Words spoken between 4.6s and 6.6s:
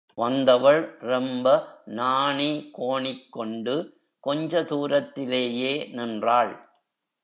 தூரத்திலேயே நின்றாள்.